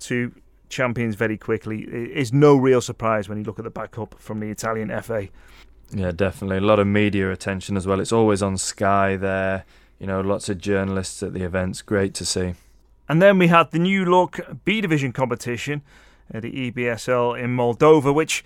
to 0.00 0.34
champions 0.68 1.14
very 1.14 1.38
quickly 1.38 1.82
is 1.82 2.32
no 2.32 2.56
real 2.56 2.80
surprise 2.80 3.28
when 3.28 3.38
you 3.38 3.44
look 3.44 3.60
at 3.60 3.64
the 3.64 3.70
backup 3.70 4.16
from 4.18 4.40
the 4.40 4.50
Italian 4.50 4.88
FA. 5.02 5.28
Yeah, 5.92 6.10
definitely. 6.10 6.56
A 6.56 6.62
lot 6.62 6.80
of 6.80 6.88
media 6.88 7.30
attention 7.30 7.76
as 7.76 7.86
well. 7.86 8.00
It's 8.00 8.12
always 8.12 8.42
on 8.42 8.56
Sky 8.56 9.16
there. 9.16 9.64
You 10.00 10.08
know, 10.08 10.20
lots 10.20 10.48
of 10.48 10.58
journalists 10.58 11.22
at 11.22 11.32
the 11.32 11.42
events. 11.42 11.82
Great 11.82 12.14
to 12.14 12.24
see. 12.24 12.54
And 13.08 13.22
then 13.22 13.38
we 13.38 13.48
had 13.48 13.70
the 13.70 13.78
new 13.78 14.04
look 14.04 14.40
B 14.64 14.80
Division 14.80 15.12
competition 15.12 15.82
Uh, 16.32 16.40
the 16.40 16.70
EBSL 16.70 17.42
in 17.42 17.56
Moldova, 17.56 18.14
which 18.14 18.44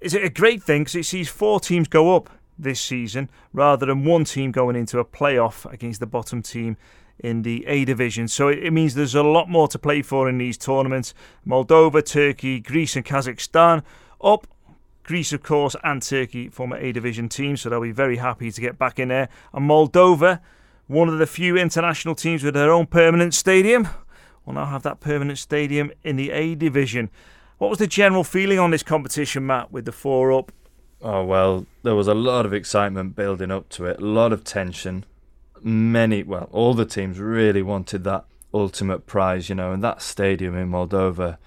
is 0.00 0.14
a 0.14 0.30
great 0.30 0.62
thing 0.62 0.82
because 0.82 0.94
it 0.94 1.04
sees 1.04 1.28
four 1.28 1.60
teams 1.60 1.88
go 1.88 2.16
up 2.16 2.30
this 2.58 2.80
season 2.80 3.28
rather 3.52 3.86
than 3.86 4.04
one 4.04 4.24
team 4.24 4.50
going 4.50 4.76
into 4.76 4.98
a 4.98 5.04
playoff 5.04 5.70
against 5.70 6.00
the 6.00 6.06
bottom 6.06 6.42
team 6.42 6.76
in 7.18 7.42
the 7.42 7.66
A 7.66 7.84
division. 7.84 8.28
So 8.28 8.48
it 8.48 8.70
means 8.70 8.94
there's 8.94 9.14
a 9.14 9.22
lot 9.22 9.48
more 9.48 9.68
to 9.68 9.78
play 9.78 10.02
for 10.02 10.28
in 10.28 10.38
these 10.38 10.58
tournaments. 10.58 11.14
Moldova, 11.46 12.04
Turkey, 12.04 12.60
Greece, 12.60 12.96
and 12.96 13.04
Kazakhstan 13.04 13.82
up. 14.22 14.46
Greece, 15.02 15.32
of 15.32 15.42
course, 15.42 15.76
and 15.84 16.02
Turkey 16.02 16.48
form 16.48 16.72
A 16.72 16.90
division 16.90 17.28
teams, 17.28 17.60
so 17.60 17.70
they'll 17.70 17.80
be 17.80 17.92
very 17.92 18.16
happy 18.16 18.50
to 18.50 18.60
get 18.60 18.76
back 18.76 18.98
in 18.98 19.08
there. 19.08 19.28
And 19.52 19.68
Moldova, 19.68 20.40
one 20.88 21.08
of 21.08 21.18
the 21.18 21.26
few 21.26 21.56
international 21.56 22.16
teams 22.16 22.42
with 22.42 22.54
their 22.54 22.72
own 22.72 22.86
permanent 22.86 23.32
stadium, 23.32 23.88
will 24.46 24.54
now 24.54 24.64
have 24.64 24.82
that 24.84 25.00
permanent 25.00 25.38
stadium 25.38 25.92
in 26.02 26.16
the 26.16 26.30
A 26.30 26.54
division. 26.54 27.10
What 27.58 27.68
was 27.68 27.78
the 27.78 27.86
general 27.86 28.24
feeling 28.24 28.58
on 28.58 28.70
this 28.70 28.82
competition, 28.82 29.46
Matt, 29.46 29.72
with 29.72 29.84
the 29.84 29.92
four 29.92 30.32
up? 30.32 30.52
Oh, 31.02 31.24
well, 31.24 31.66
there 31.82 31.94
was 31.94 32.08
a 32.08 32.14
lot 32.14 32.46
of 32.46 32.54
excitement 32.54 33.16
building 33.16 33.50
up 33.50 33.68
to 33.70 33.84
it, 33.84 34.00
a 34.00 34.04
lot 34.04 34.32
of 34.32 34.44
tension. 34.44 35.04
Many, 35.62 36.22
well, 36.22 36.48
all 36.52 36.74
the 36.74 36.86
teams 36.86 37.18
really 37.18 37.62
wanted 37.62 38.04
that 38.04 38.24
ultimate 38.54 39.06
prize, 39.06 39.48
you 39.48 39.54
know, 39.54 39.72
and 39.72 39.82
that 39.82 40.00
stadium 40.00 40.56
in 40.56 40.70
Moldova 40.70 41.38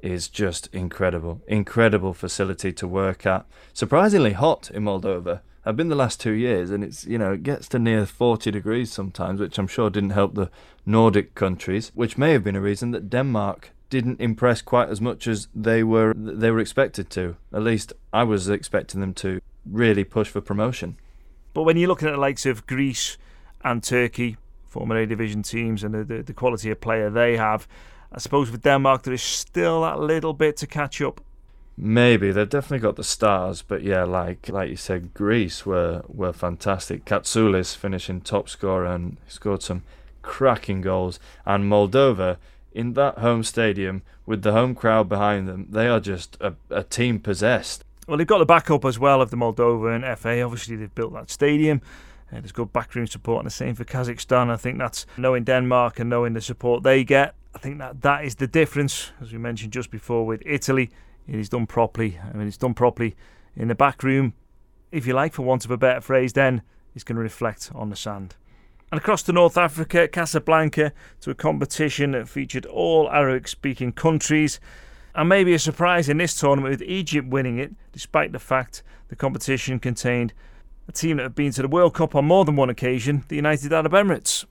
is 0.00 0.28
just 0.28 0.68
incredible. 0.72 1.40
Incredible 1.46 2.14
facility 2.14 2.72
to 2.72 2.88
work 2.88 3.26
at. 3.26 3.46
Surprisingly 3.72 4.32
hot 4.32 4.70
in 4.70 4.84
Moldova. 4.84 5.40
I've 5.66 5.76
been 5.76 5.88
the 5.88 5.96
last 5.96 6.20
two 6.20 6.32
years, 6.32 6.70
and 6.70 6.84
it's 6.84 7.04
you 7.06 7.18
know 7.18 7.32
it 7.32 7.42
gets 7.42 7.66
to 7.68 7.80
near 7.80 8.06
40 8.06 8.52
degrees 8.52 8.92
sometimes, 8.92 9.40
which 9.40 9.58
I'm 9.58 9.66
sure 9.66 9.90
didn't 9.90 10.10
help 10.10 10.34
the 10.34 10.48
Nordic 10.86 11.34
countries, 11.34 11.90
which 11.96 12.16
may 12.16 12.30
have 12.32 12.44
been 12.44 12.54
a 12.54 12.60
reason 12.60 12.92
that 12.92 13.10
Denmark 13.10 13.72
didn't 13.90 14.20
impress 14.20 14.62
quite 14.62 14.88
as 14.88 15.00
much 15.00 15.26
as 15.26 15.48
they 15.52 15.82
were 15.82 16.14
they 16.16 16.52
were 16.52 16.60
expected 16.60 17.10
to. 17.10 17.36
At 17.52 17.62
least 17.62 17.92
I 18.12 18.22
was 18.22 18.48
expecting 18.48 19.00
them 19.00 19.12
to 19.14 19.40
really 19.68 20.04
push 20.04 20.28
for 20.28 20.40
promotion. 20.40 20.98
But 21.52 21.64
when 21.64 21.76
you're 21.76 21.88
looking 21.88 22.08
at 22.08 22.12
the 22.12 22.20
likes 22.20 22.46
of 22.46 22.64
Greece 22.68 23.18
and 23.64 23.82
Turkey, 23.82 24.36
former 24.68 24.96
A 24.96 25.04
division 25.04 25.42
teams, 25.42 25.82
and 25.82 25.92
the, 25.92 26.04
the, 26.04 26.22
the 26.22 26.32
quality 26.32 26.70
of 26.70 26.80
player 26.80 27.10
they 27.10 27.36
have, 27.36 27.66
I 28.12 28.18
suppose 28.18 28.52
with 28.52 28.62
Denmark 28.62 29.02
there 29.02 29.14
is 29.14 29.22
still 29.22 29.82
that 29.82 29.98
little 29.98 30.32
bit 30.32 30.56
to 30.58 30.68
catch 30.68 31.02
up. 31.02 31.20
Maybe 31.78 32.30
they've 32.32 32.48
definitely 32.48 32.78
got 32.78 32.96
the 32.96 33.04
stars, 33.04 33.62
but 33.62 33.82
yeah, 33.82 34.04
like 34.04 34.48
like 34.48 34.70
you 34.70 34.76
said, 34.76 35.12
Greece 35.12 35.66
were 35.66 36.02
were 36.08 36.32
fantastic. 36.32 37.04
Katsoulis 37.04 37.76
finishing 37.76 38.22
top 38.22 38.48
scorer 38.48 38.86
and 38.86 39.18
scored 39.28 39.62
some 39.62 39.82
cracking 40.22 40.80
goals, 40.80 41.20
and 41.44 41.64
Moldova 41.64 42.38
in 42.76 42.92
that 42.92 43.18
home 43.18 43.42
stadium 43.42 44.02
with 44.26 44.42
the 44.42 44.52
home 44.52 44.74
crowd 44.74 45.08
behind 45.08 45.48
them, 45.48 45.66
they 45.70 45.88
are 45.88 45.98
just 45.98 46.36
a, 46.42 46.52
a 46.68 46.82
team 46.82 47.18
possessed. 47.18 47.82
Well, 48.06 48.18
they've 48.18 48.26
got 48.26 48.38
the 48.38 48.46
backup 48.46 48.84
as 48.84 48.98
well 48.98 49.22
of 49.22 49.30
the 49.30 49.36
Moldovan 49.36 50.16
FA. 50.18 50.42
Obviously, 50.42 50.76
they've 50.76 50.94
built 50.94 51.14
that 51.14 51.30
stadium. 51.30 51.80
And 52.30 52.42
there's 52.42 52.52
good 52.52 52.72
backroom 52.72 53.06
support, 53.06 53.40
and 53.40 53.46
the 53.46 53.50
same 53.50 53.74
for 53.74 53.84
Kazakhstan. 53.84 54.50
I 54.50 54.56
think 54.56 54.78
that's 54.78 55.06
knowing 55.16 55.44
Denmark 55.44 56.00
and 56.00 56.10
knowing 56.10 56.34
the 56.34 56.40
support 56.40 56.82
they 56.82 57.02
get. 57.02 57.34
I 57.54 57.58
think 57.58 57.78
that 57.78 58.02
that 58.02 58.24
is 58.24 58.34
the 58.34 58.46
difference, 58.46 59.12
as 59.20 59.32
we 59.32 59.38
mentioned 59.38 59.72
just 59.72 59.90
before 59.90 60.26
with 60.26 60.42
Italy. 60.44 60.90
It 61.26 61.34
is 61.34 61.48
done 61.48 61.66
properly. 61.66 62.18
I 62.22 62.36
mean, 62.36 62.46
it's 62.46 62.56
done 62.56 62.74
properly 62.74 63.16
in 63.56 63.68
the 63.68 63.74
back 63.74 64.02
room, 64.02 64.34
if 64.92 65.06
you 65.06 65.14
like, 65.14 65.32
for 65.32 65.42
want 65.42 65.64
of 65.64 65.70
a 65.70 65.76
better 65.76 66.00
phrase. 66.00 66.32
Then 66.32 66.62
it's 66.94 67.04
going 67.04 67.16
to 67.16 67.22
reflect 67.22 67.70
on 67.74 67.90
the 67.90 67.96
sand. 67.96 68.36
And 68.92 69.00
across 69.00 69.22
to 69.24 69.32
North 69.32 69.58
Africa, 69.58 70.06
Casablanca, 70.06 70.92
to 71.20 71.30
a 71.30 71.34
competition 71.34 72.12
that 72.12 72.28
featured 72.28 72.66
all 72.66 73.10
Arabic 73.10 73.48
speaking 73.48 73.92
countries. 73.92 74.60
And 75.14 75.28
maybe 75.28 75.54
a 75.54 75.58
surprise 75.58 76.08
in 76.08 76.18
this 76.18 76.38
tournament 76.38 76.70
with 76.70 76.82
Egypt 76.82 77.28
winning 77.28 77.58
it, 77.58 77.72
despite 77.92 78.32
the 78.32 78.38
fact 78.38 78.82
the 79.08 79.16
competition 79.16 79.80
contained 79.80 80.32
a 80.88 80.92
team 80.92 81.16
that 81.16 81.24
have 81.24 81.34
been 81.34 81.52
to 81.52 81.62
the 81.62 81.68
World 81.68 81.94
Cup 81.94 82.14
on 82.14 82.26
more 82.26 82.44
than 82.44 82.54
one 82.54 82.70
occasion, 82.70 83.24
the 83.28 83.36
United 83.36 83.72
Arab 83.72 83.92
Emirates. 83.92 84.44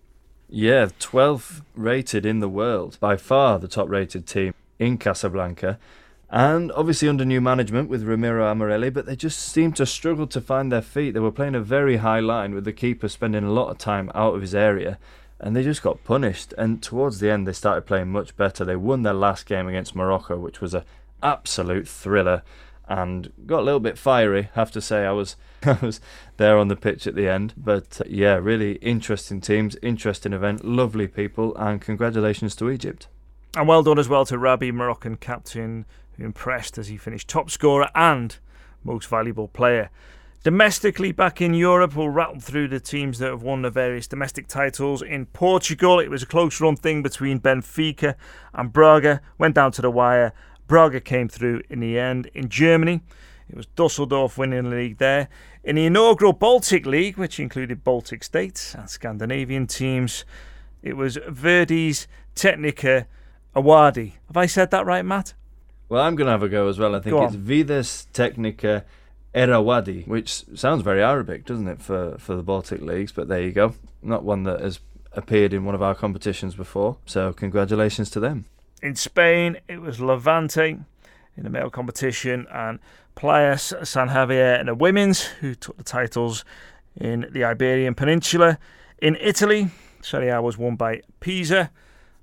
Yeah, 0.50 0.88
12th 1.00 1.62
rated 1.75 2.25
in 2.25 2.39
the 2.39 2.50
world, 2.50 2.98
by 3.00 3.15
far 3.15 3.58
the 3.58 3.67
top 3.67 3.89
rated 3.89 4.27
team 4.27 4.53
in 4.79 4.98
Casablanca. 4.98 5.79
And 6.29 6.72
obviously 6.72 7.08
under 7.08 7.24
new 7.24 7.39
management 7.39 7.89
with 7.89 8.03
Ramiro 8.03 8.46
Amarelle, 8.50 8.91
but 8.91 9.05
they 9.05 9.15
just 9.15 9.39
seemed 9.39 9.75
to 9.75 9.86
struggle 9.86 10.27
to 10.27 10.41
find 10.41 10.72
their 10.72 10.82
feet. 10.82 11.12
They 11.12 11.20
were 11.20 11.32
playing 11.32 11.55
a 11.55 11.62
very 11.62 11.98
high 11.98 12.20
line 12.20 12.55
with 12.55 12.65
the 12.65 12.74
keeper 12.74 13.08
spending 13.08 13.44
a 13.44 13.51
lot 13.51 13.70
of 13.70 13.77
time 13.77 14.12
out 14.15 14.36
of 14.36 14.41
his 14.41 14.55
area, 14.55 14.98
and 15.39 15.55
they 15.55 15.63
just 15.63 15.84
got 15.84 16.03
punished. 16.03 16.53
And 16.58 16.82
towards 16.82 17.20
the 17.20 17.29
end, 17.29 17.48
they 17.48 17.53
started 17.53 17.86
playing 17.86 18.12
much 18.12 18.36
better. 18.36 18.65
They 18.65 18.75
won 18.75 19.03
their 19.03 19.13
last 19.13 19.46
game 19.46 19.67
against 19.67 19.96
Morocco, 19.96 20.38
which 20.38 20.62
was 20.62 20.74
an 20.74 20.84
absolute 21.22 21.88
thriller, 21.88 22.41
and 22.88 23.32
got 23.46 23.60
a 23.60 23.63
little 23.63 23.79
bit 23.79 23.98
fiery. 23.98 24.50
Have 24.53 24.72
to 24.72 24.82
say, 24.82 25.05
I 25.05 25.12
was 25.12 25.36
I 25.63 25.77
was 25.82 26.00
there 26.38 26.58
on 26.58 26.67
the 26.67 26.75
pitch 26.75 27.08
at 27.08 27.15
the 27.15 27.27
end. 27.27 27.53
But 27.55 28.01
uh, 28.01 28.05
yeah, 28.08 28.36
really 28.36 28.74
interesting 28.75 29.41
teams, 29.41 29.77
interesting 29.82 30.34
event, 30.34 30.65
lovely 30.65 31.08
people, 31.08 31.55
and 31.55 31.82
congratulations 31.82 32.55
to 32.58 32.70
Egypt. 32.70 33.08
And 33.56 33.70
well 33.70 33.84
done 33.84 33.98
as 33.98 34.10
well 34.10 34.26
to 34.26 34.38
Rabi, 34.38 34.70
Moroccan 34.74 35.16
captain, 35.16 35.86
who 36.18 36.26
impressed 36.26 36.78
as 36.78 36.90
he 36.90 36.98
finished 36.98 37.30
top 37.30 37.50
scorer 37.50 37.88
and 37.96 38.38
most 38.84 39.08
valuable 39.08 39.48
player. 39.48 39.90
Domestically, 40.44 41.14
back 41.14 41.42
in 41.42 41.54
Europe, 41.54 41.96
we'll 41.96 42.10
rattle 42.10 42.42
through 42.42 42.68
the 42.68 42.82
teams 42.82 43.18
that 43.20 43.30
have 43.30 43.44
won 43.44 43.62
the 43.62 43.70
various 43.70 44.08
domestic 44.08 44.48
titles. 44.48 45.02
In 45.02 45.28
Portugal, 45.28 46.02
it 46.02 46.10
was 46.10 46.22
a 46.22 46.26
close 46.26 46.60
run 46.60 46.76
thing 46.76 47.02
between 47.02 47.40
Benfica 47.40 48.16
and 48.54 48.74
Braga. 48.74 49.22
Went 49.38 49.56
down 49.56 49.72
to 49.72 49.82
the 49.82 49.90
wire. 49.90 50.34
Braga 50.68 51.00
came 51.00 51.30
through 51.30 51.62
in 51.70 51.80
the 51.80 51.98
end. 51.98 52.30
In 52.34 52.50
Germany, 52.50 53.04
it 53.50 53.56
was 53.56 53.68
Dusseldorf 53.68 54.38
winning 54.38 54.70
the 54.70 54.76
league 54.76 54.98
there. 54.98 55.30
In 55.64 55.78
the 55.78 55.86
inaugural 55.86 56.34
Baltic 56.34 56.86
League, 56.86 57.18
which 57.18 57.40
included 57.40 57.86
Baltic 57.86 58.22
states 58.26 58.76
and 58.76 58.90
Scandinavian 58.90 59.66
teams, 59.66 60.26
it 60.84 60.98
was 60.98 61.18
Verdi's 61.30 62.06
Technica 62.36 63.08
Awadi. 63.56 64.14
Have 64.28 64.38
I 64.38 64.46
said 64.46 64.72
that 64.72 64.86
right, 64.86 65.06
Matt? 65.06 65.34
Well, 65.88 66.02
I'm 66.02 66.16
going 66.16 66.26
to 66.26 66.32
have 66.32 66.44
a 66.44 66.50
go 66.50 66.68
as 66.68 66.80
well. 66.80 66.96
I 66.96 67.00
think 67.00 67.16
Go 67.16 67.26
it's 67.26 67.36
Vides 67.36 68.08
Technica 68.12 68.84
Erawadi, 69.34 70.08
which 70.08 70.44
sounds 70.56 70.82
very 70.82 71.04
Arabic, 71.04 71.46
doesn't 71.46 71.68
it, 71.68 71.82
for, 71.82 72.18
for 72.18 72.36
the 72.36 72.44
Baltic 72.44 72.82
leagues? 72.82 73.12
But 73.12 73.28
there 73.28 73.42
you 73.42 73.52
go. 73.52 73.76
Not 74.02 74.24
one 74.24 74.44
that 74.44 74.62
has 74.62 74.80
appeared 75.14 75.54
in 75.54 75.64
one 75.64 75.76
of 75.76 75.82
our 75.82 75.96
competitions 75.96 76.56
before. 76.56 76.98
So 77.06 77.34
congratulations 77.34 78.10
to 78.12 78.20
them. 78.20 78.46
In 78.82 78.96
Spain, 78.96 79.58
it 79.68 79.80
was 79.80 80.00
Levante 80.00 80.80
in 81.38 81.44
the 81.44 81.50
male 81.50 81.70
competition 81.70 82.48
and 82.52 82.80
Playas 83.16 83.86
San 83.86 84.10
Javier 84.10 84.60
in 84.60 84.66
the 84.66 84.76
women's, 84.76 85.24
who 85.24 85.56
took 85.56 85.78
the 85.78 85.84
titles 85.84 86.44
in 86.96 87.28
the 87.32 87.44
Iberian 87.44 87.96
Peninsula. 87.96 88.58
In 89.00 89.16
Italy, 89.20 89.70
Serie 90.02 90.30
A 90.30 90.42
was 90.42 90.58
won 90.58 90.76
by 90.76 91.02
Pisa. 91.20 91.72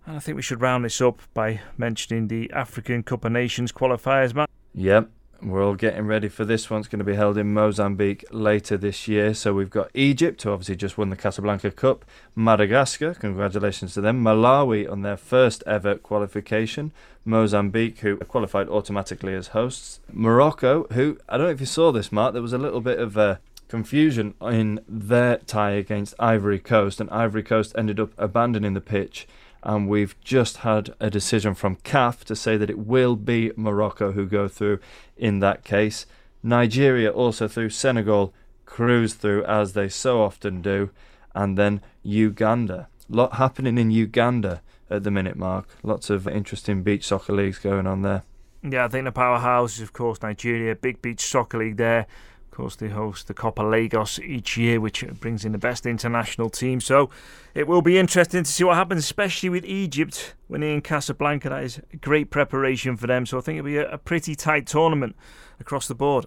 And 0.07 0.17
I 0.17 0.19
think 0.19 0.37
we 0.37 0.43
should 0.43 0.61
round 0.61 0.85
this 0.85 1.01
up 1.01 1.21
by 1.33 1.61
mentioning 1.79 2.29
the 2.29 2.51
African 2.53 3.03
Cup 3.03 3.25
of 3.25 3.33
Nations 3.33 3.71
qualifiers, 3.71 4.35
Matt. 4.35 4.51
Yep. 4.75 5.11
We're 5.45 5.65
all 5.65 5.75
getting 5.75 6.07
ready 6.07 6.29
for 6.29 6.45
this 6.45 6.71
one. 6.71 6.81
It's 6.81 6.89
going 6.89 7.01
to 7.01 7.05
be 7.05 7.17
held 7.17 7.37
in 7.37 7.53
Mozambique 7.53 8.25
later 8.31 8.77
this 8.77 9.09
year. 9.09 9.35
So 9.35 9.53
we've 9.53 9.71
got 9.71 9.91
Egypt, 9.93 10.41
who 10.43 10.51
obviously 10.51 10.77
just 10.77 10.97
won 10.97 11.11
the 11.11 11.17
Casablanca 11.17 11.73
Cup. 11.73 12.05
Madagascar, 12.37 13.15
congratulations 13.15 13.95
to 13.95 14.01
them. 14.01 14.23
Malawi 14.23 14.89
on 14.91 15.03
their 15.03 15.17
first 15.17 15.65
ever 15.67 15.97
qualification. 15.97 16.93
Mozambique, 17.25 17.99
who 18.01 18.19
qualified 18.19 18.69
automatically 18.69 19.35
as 19.35 19.49
hosts. 19.49 19.99
Morocco, 20.13 20.85
who, 20.93 21.19
I 21.29 21.37
don't 21.37 21.47
know 21.47 21.53
if 21.53 21.61
you 21.61 21.67
saw 21.67 21.91
this, 21.91 22.13
Mark, 22.13 22.35
there 22.35 22.43
was 22.43 22.53
a 22.53 22.59
little 22.59 22.81
bit 22.81 23.01
of 23.01 23.19
uh, 23.19 23.37
confusion 23.67 24.35
in 24.43 24.79
their 24.87 25.39
tie 25.39 25.73
against 25.73 26.15
Ivory 26.21 26.61
Coast, 26.61 27.01
and 27.01 27.11
Ivory 27.11 27.43
Coast 27.43 27.73
ended 27.77 27.99
up 27.99 28.11
abandoning 28.17 28.75
the 28.75 28.81
pitch 28.81 29.27
and 29.63 29.89
we've 29.89 30.19
just 30.21 30.59
had 30.59 30.95
a 31.01 31.11
decision 31.11 31.55
from 31.55 31.77
CAF 31.77 32.25
to 32.25 32.37
say 32.37 32.57
that 32.57 32.71
it 32.71 32.79
will 32.79 33.17
be 33.17 33.53
Morocco 33.57 34.13
who 34.13 34.27
go 34.27 34.49
through 34.49 34.81
in 35.17 35.39
that 35.41 35.65
case. 35.65 36.07
Nigeria 36.43 37.11
also 37.11 37.47
through, 37.47 37.71
Senegal 37.71 38.35
cruise 38.65 39.15
through 39.15 39.45
as 39.45 39.75
they 39.75 39.89
so 39.89 40.23
often 40.23 40.63
do, 40.63 40.91
and 41.35 41.57
then 41.57 41.81
Uganda. 42.03 42.89
Lot 43.09 43.35
happening 43.35 43.79
in 43.79 43.91
Uganda 43.91 44.63
at 44.91 45.05
the 45.05 45.11
minute, 45.11 45.37
Mark. 45.37 45.69
Lots 45.83 46.11
of 46.11 46.27
interesting 46.27 46.83
beach 46.83 47.07
soccer 47.07 47.33
leagues 47.33 47.59
going 47.59 47.87
on 47.87 48.03
there. 48.03 48.23
Yeah, 48.63 48.85
I 48.85 48.89
think 48.89 49.05
the 49.05 49.13
powerhouse 49.13 49.77
is, 49.77 49.83
of 49.83 49.93
course, 49.93 50.23
Nigeria. 50.23 50.75
Big 50.75 51.03
beach 51.03 51.21
soccer 51.21 51.59
league 51.59 51.77
there. 51.77 52.07
Of 52.53 52.57
course, 52.57 52.77
they 52.77 52.91
host 52.91 53.29
the 53.29 53.35
Copa 53.35 53.63
Lagos 53.63 54.19
each 54.19 54.59
year, 54.59 54.79
which 54.79 55.03
brings 55.21 55.47
in 55.47 55.53
the 55.53 55.59
best 55.59 55.87
international 55.87 56.51
team. 56.51 56.83
So 56.83 57.09
it 57.55 57.67
will 57.67 57.81
be 57.81 57.97
interesting 57.97 58.45
to 58.45 58.51
see 58.51 58.63
what 58.63 58.77
happens, 58.77 59.03
especially 59.03 59.49
with 59.49 59.65
Egypt 59.65 60.35
winning 60.51 60.75
in 60.75 60.81
Casablanca. 60.83 61.49
That 61.49 61.65
is 61.65 61.81
great 62.03 62.29
preparation 62.29 62.99
for 62.99 63.07
them. 63.07 63.25
So 63.25 63.39
I 63.39 63.41
think 63.41 63.59
it'll 63.59 63.65
be 63.65 63.79
a, 63.79 63.93
a 63.93 63.97
pretty 63.97 64.35
tight 64.35 64.67
tournament 64.67 65.17
across 65.61 65.89
the 65.89 65.95
board. 65.95 66.27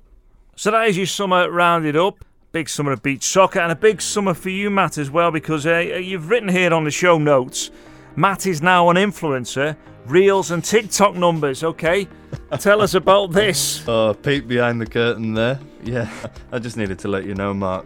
So 0.55 0.72
that 0.72 0.88
is 0.88 0.98
your 0.98 1.05
summer 1.05 1.48
rounded 1.48 1.96
up. 1.96 2.25
Big 2.51 2.70
summer 2.70 2.94
of 2.94 3.03
beach 3.03 3.24
soccer 3.24 3.60
and 3.60 3.72
a 3.72 3.75
big 3.75 4.01
summer 4.01 4.34
for 4.34 4.50
you, 4.50 4.72
Matt, 4.72 4.98
as 4.98 5.12
well, 5.12 5.29
because 5.29 5.67
uh, 5.67 5.77
you've 5.77 6.32
written 6.32 6.50
here 6.50 6.74
on 6.74 6.86
the 6.86 6.91
show 6.91 7.20
notes 7.20 7.70
Matt 8.16 8.48
is 8.48 8.62
now 8.62 8.90
an 8.90 8.96
influencer, 8.96 9.76
reels 10.06 10.52
and 10.52 10.64
TikTok 10.64 11.16
numbers. 11.16 11.64
Okay, 11.64 12.08
tell 12.60 12.82
us 12.82 12.94
about 12.94 13.32
this. 13.32 13.84
Oh, 13.88 14.14
peek 14.14 14.48
behind 14.48 14.80
the 14.80 14.86
curtain 14.86 15.34
there. 15.34 15.60
Yeah, 15.84 16.10
I 16.52 16.60
just 16.60 16.78
needed 16.78 16.98
to 17.00 17.08
let 17.08 17.26
you 17.26 17.36
know, 17.36 17.54
Mark. 17.54 17.86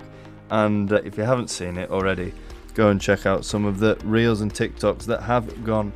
And 0.52 0.92
uh, 0.92 1.02
if 1.04 1.18
you 1.18 1.24
haven't 1.24 1.50
seen 1.50 1.78
it 1.78 1.90
already, 1.90 2.34
go 2.74 2.90
and 2.90 3.02
check 3.02 3.26
out 3.26 3.44
some 3.44 3.66
of 3.66 3.80
the 3.80 3.98
reels 4.04 4.42
and 4.42 4.54
TikToks 4.54 5.06
that 5.06 5.22
have 5.24 5.64
gone. 5.64 5.92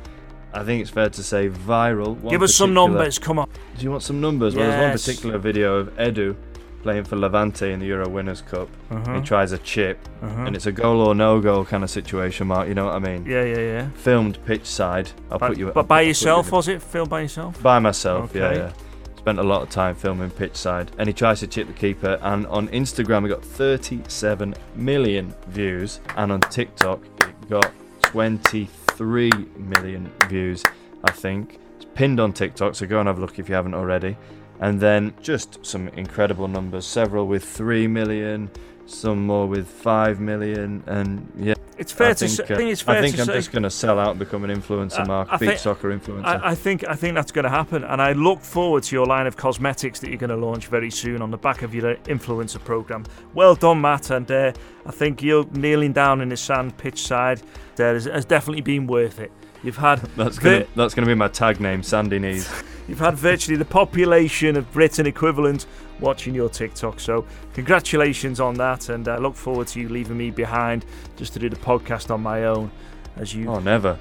I 0.52 0.62
think 0.64 0.82
it's 0.82 0.90
fair 0.90 1.08
to 1.08 1.22
say 1.22 1.48
viral. 1.48 2.16
One 2.18 2.30
Give 2.32 2.42
us 2.42 2.54
some 2.54 2.74
numbers. 2.74 3.18
Come 3.18 3.38
on. 3.38 3.48
Do 3.76 3.84
you 3.84 3.90
want 3.90 4.02
some 4.02 4.20
numbers? 4.20 4.54
Well, 4.54 4.68
there's 4.68 4.82
one 4.82 4.92
particular 4.92 5.38
video 5.38 5.76
of 5.76 5.94
Edu 5.96 6.36
playing 6.84 7.02
for 7.04 7.16
Levante 7.16 7.72
in 7.72 7.80
the 7.80 7.86
Euro 7.86 8.08
Winners' 8.08 8.42
Cup. 8.42 8.68
Uh-huh. 8.90 9.14
He 9.14 9.20
tries 9.22 9.50
a 9.52 9.58
chip, 9.58 9.98
Uh-huh. 10.22 10.42
and 10.42 10.54
it's 10.54 10.66
a 10.66 10.72
goal 10.72 11.00
or 11.00 11.14
no 11.14 11.40
goal 11.40 11.64
kind 11.64 11.82
of 11.82 11.88
situation, 11.90 12.46
Mark. 12.46 12.68
You 12.68 12.74
know 12.74 12.84
what 12.84 12.94
I 12.94 12.98
mean? 13.00 13.24
Yeah, 13.26 13.42
yeah, 13.42 13.58
yeah. 13.58 13.88
Filmed 13.94 14.38
pitch 14.44 14.66
side. 14.66 15.10
I'll 15.30 15.38
By, 15.38 15.48
put 15.48 15.58
you. 15.58 15.66
but 15.72 15.76
I'll 15.80 15.82
by 15.84 16.00
put 16.00 16.02
you 16.04 16.08
yourself, 16.08 16.52
was 16.52 16.68
it? 16.68 16.82
Filmed 16.82 17.10
by 17.10 17.22
yourself? 17.22 17.60
By 17.62 17.78
myself, 17.78 18.32
yeah, 18.34 18.44
Okay. 18.48 18.56
yeah. 18.58 18.72
Spent 19.16 19.38
a 19.38 19.42
lot 19.42 19.62
of 19.62 19.70
time 19.70 19.94
filming 19.94 20.28
pitch 20.28 20.54
side, 20.54 20.90
and 20.98 21.08
he 21.08 21.14
tries 21.14 21.40
to 21.40 21.46
chip 21.46 21.66
the 21.66 21.72
keeper. 21.72 22.18
And 22.20 22.46
on 22.48 22.68
Instagram, 22.68 23.22
we 23.22 23.30
got 23.30 23.42
37 23.42 24.54
million 24.76 25.34
views, 25.48 26.00
and 26.18 26.30
on 26.30 26.40
TikTok, 26.42 27.00
it 27.22 27.48
got 27.48 27.72
23 28.02 29.30
million 29.56 30.12
views. 30.28 30.62
I 31.02 31.10
think 31.10 31.58
it's 31.76 31.86
pinned 31.94 32.20
on 32.20 32.34
TikTok, 32.34 32.74
so 32.74 32.86
go 32.86 32.98
and 33.00 33.06
have 33.08 33.16
a 33.18 33.20
look 33.22 33.38
if 33.38 33.48
you 33.48 33.54
haven't 33.54 33.74
already. 33.74 34.16
And 34.60 34.80
then 34.80 35.14
just 35.20 35.64
some 35.64 35.88
incredible 35.88 36.48
numbers, 36.48 36.86
several 36.86 37.26
with 37.26 37.44
3 37.44 37.86
million, 37.88 38.50
some 38.86 39.26
more 39.26 39.46
with 39.46 39.66
5 39.68 40.20
million, 40.20 40.82
and 40.86 41.30
yeah. 41.36 41.54
It's 41.76 41.90
fair 41.90 42.10
I 42.10 42.12
to 42.12 42.28
think, 42.28 42.30
say. 42.30 42.42
uh, 42.44 42.54
I 42.54 42.56
think 42.58 42.70
it's 42.70 42.80
fair 42.82 42.96
I 42.98 43.00
think 43.02 43.18
I'm 43.18 43.26
say. 43.26 43.32
just 43.34 43.50
going 43.50 43.64
to 43.64 43.70
sell 43.70 43.98
out 43.98 44.10
and 44.10 44.18
become 44.20 44.44
an 44.44 44.50
influencer, 44.50 45.00
I- 45.00 45.04
Mark. 45.04 45.28
I 45.32 45.38
Beach 45.38 45.48
think- 45.48 45.58
soccer 45.58 45.90
influencer. 45.98 46.24
I, 46.24 46.50
I 46.50 46.54
think 46.54 46.84
I 46.86 46.94
think 46.94 47.16
that's 47.16 47.32
going 47.32 47.42
to 47.42 47.50
happen, 47.50 47.82
and 47.82 48.00
I 48.00 48.12
look 48.12 48.42
forward 48.42 48.84
to 48.84 48.94
your 48.94 49.06
line 49.06 49.26
of 49.26 49.36
cosmetics 49.36 49.98
that 50.00 50.08
you're 50.08 50.18
going 50.18 50.30
to 50.30 50.36
launch 50.36 50.68
very 50.68 50.90
soon 50.90 51.20
on 51.20 51.32
the 51.32 51.36
back 51.36 51.62
of 51.62 51.74
your 51.74 51.96
influencer 52.04 52.62
program. 52.62 53.04
Well 53.34 53.56
done, 53.56 53.80
Matt, 53.80 54.10
and 54.10 54.30
uh, 54.30 54.52
I 54.86 54.90
think 54.92 55.20
you're 55.20 55.46
kneeling 55.50 55.92
down 55.92 56.20
in 56.20 56.28
the 56.28 56.36
sand 56.36 56.76
pitch 56.76 57.02
side 57.04 57.42
there 57.74 57.94
has, 57.94 58.04
has 58.04 58.24
definitely 58.24 58.62
been 58.62 58.86
worth 58.86 59.18
it. 59.18 59.32
You've 59.64 59.76
had 59.76 59.98
That's 60.16 60.38
gonna 60.38 60.66
that's 60.76 60.94
gonna 60.94 61.06
be 61.06 61.14
my 61.14 61.28
tag 61.28 61.58
name, 61.60 61.82
Sandy 61.82 62.18
Knees. 62.18 62.48
You've 62.88 62.98
had 62.98 63.14
virtually 63.14 63.56
the 63.56 63.64
population 63.64 64.56
of 64.56 64.70
Britain 64.72 65.06
equivalent 65.06 65.64
watching 66.00 66.34
your 66.34 66.50
TikTok. 66.50 67.00
So, 67.00 67.24
congratulations 67.54 68.40
on 68.40 68.54
that. 68.56 68.90
And 68.90 69.08
I 69.08 69.16
look 69.16 69.34
forward 69.34 69.68
to 69.68 69.80
you 69.80 69.88
leaving 69.88 70.18
me 70.18 70.30
behind 70.30 70.84
just 71.16 71.32
to 71.32 71.38
do 71.38 71.48
the 71.48 71.56
podcast 71.56 72.10
on 72.12 72.20
my 72.22 72.44
own 72.44 72.70
as 73.16 73.34
you 73.34 73.48
Oh, 73.48 73.58
never. 73.58 73.98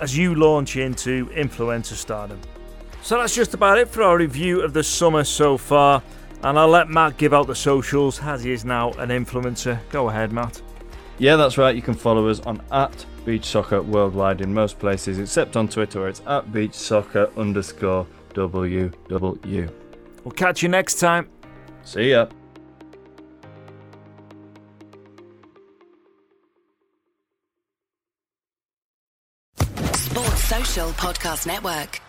as 0.00 0.16
you 0.16 0.36
launch 0.36 0.76
into 0.76 1.26
influencer 1.30 1.94
stardom. 1.94 2.40
So 3.02 3.18
that's 3.18 3.34
just 3.34 3.54
about 3.54 3.78
it 3.78 3.88
for 3.88 4.04
our 4.04 4.16
review 4.16 4.60
of 4.60 4.72
the 4.72 4.84
summer 4.84 5.24
so 5.24 5.56
far. 5.58 6.00
And 6.44 6.56
I'll 6.56 6.68
let 6.68 6.88
Matt 6.88 7.16
give 7.16 7.32
out 7.34 7.48
the 7.48 7.54
socials 7.56 8.20
as 8.20 8.44
he 8.44 8.52
is 8.52 8.64
now 8.64 8.92
an 8.92 9.08
influencer. 9.08 9.80
Go 9.90 10.08
ahead, 10.10 10.32
Matt. 10.32 10.62
Yeah, 11.22 11.36
that's 11.36 11.56
right. 11.56 11.76
You 11.76 11.82
can 11.82 11.94
follow 11.94 12.26
us 12.26 12.40
on 12.40 12.60
at 12.72 13.06
Beach 13.24 13.44
Soccer 13.44 13.80
Worldwide 13.80 14.40
in 14.40 14.52
most 14.52 14.80
places, 14.80 15.20
except 15.20 15.56
on 15.56 15.68
Twitter 15.68 16.00
where 16.00 16.08
it's 16.08 16.20
at 16.26 16.52
Beach 16.52 16.74
Soccer 16.74 17.30
underscore 17.36 18.08
WW. 18.34 19.72
We'll 20.24 20.32
catch 20.32 20.64
you 20.64 20.68
next 20.68 20.98
time. 20.98 21.28
See 21.84 22.10
ya. 22.10 22.26
Sports 29.94 30.42
Social 30.42 30.88
Podcast 30.90 31.46
Network. 31.46 32.00